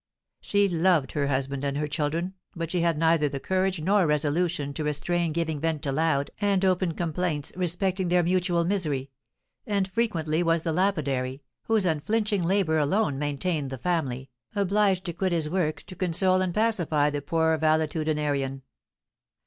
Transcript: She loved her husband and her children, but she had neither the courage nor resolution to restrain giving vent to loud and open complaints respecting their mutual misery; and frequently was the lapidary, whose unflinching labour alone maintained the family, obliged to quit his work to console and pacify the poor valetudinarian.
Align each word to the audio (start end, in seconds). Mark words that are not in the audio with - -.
She 0.39 0.67
loved 0.67 1.11
her 1.11 1.27
husband 1.27 1.63
and 1.63 1.77
her 1.77 1.85
children, 1.85 2.33
but 2.55 2.71
she 2.71 2.81
had 2.81 2.97
neither 2.97 3.29
the 3.29 3.39
courage 3.39 3.79
nor 3.81 4.07
resolution 4.07 4.73
to 4.73 4.83
restrain 4.83 5.31
giving 5.31 5.59
vent 5.59 5.83
to 5.83 5.91
loud 5.91 6.31
and 6.41 6.65
open 6.65 6.93
complaints 6.95 7.51
respecting 7.55 8.07
their 8.07 8.23
mutual 8.23 8.65
misery; 8.65 9.11
and 9.67 9.87
frequently 9.87 10.41
was 10.41 10.63
the 10.63 10.73
lapidary, 10.73 11.43
whose 11.65 11.85
unflinching 11.85 12.43
labour 12.43 12.79
alone 12.79 13.19
maintained 13.19 13.69
the 13.69 13.77
family, 13.77 14.31
obliged 14.55 15.05
to 15.05 15.13
quit 15.13 15.33
his 15.33 15.47
work 15.47 15.83
to 15.83 15.95
console 15.95 16.41
and 16.41 16.55
pacify 16.55 17.11
the 17.11 17.21
poor 17.21 17.55
valetudinarian. 17.59 18.63